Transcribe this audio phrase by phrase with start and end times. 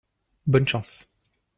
[0.47, 1.05] Bonne chance!